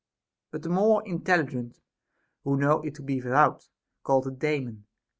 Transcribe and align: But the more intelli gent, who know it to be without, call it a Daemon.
But 0.49 0.63
the 0.63 0.69
more 0.69 1.03
intelli 1.03 1.47
gent, 1.47 1.79
who 2.43 2.57
know 2.57 2.81
it 2.81 2.95
to 2.95 3.03
be 3.03 3.21
without, 3.21 3.69
call 4.01 4.27
it 4.27 4.33
a 4.33 4.35
Daemon. 4.35 4.87